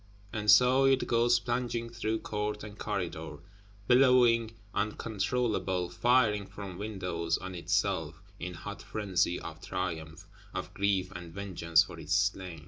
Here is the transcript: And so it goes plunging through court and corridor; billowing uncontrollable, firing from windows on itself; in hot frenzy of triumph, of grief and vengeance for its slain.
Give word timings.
And 0.33 0.49
so 0.49 0.85
it 0.85 1.05
goes 1.05 1.37
plunging 1.39 1.87
through 1.91 2.21
court 2.21 2.63
and 2.63 2.75
corridor; 2.75 3.37
billowing 3.87 4.55
uncontrollable, 4.73 5.91
firing 5.91 6.47
from 6.47 6.79
windows 6.79 7.37
on 7.37 7.53
itself; 7.53 8.19
in 8.39 8.55
hot 8.55 8.81
frenzy 8.81 9.39
of 9.39 9.61
triumph, 9.61 10.25
of 10.55 10.73
grief 10.73 11.11
and 11.11 11.31
vengeance 11.31 11.83
for 11.83 11.99
its 11.99 12.15
slain. 12.15 12.59